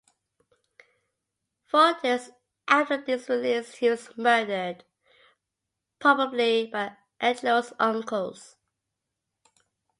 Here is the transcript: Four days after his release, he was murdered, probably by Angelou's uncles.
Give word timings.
Four 1.67 1.93
days 2.01 2.31
after 2.67 2.99
his 3.05 3.29
release, 3.29 3.75
he 3.75 3.87
was 3.91 4.09
murdered, 4.17 4.83
probably 5.99 6.65
by 6.65 6.97
Angelou's 7.21 7.71
uncles. 7.77 8.57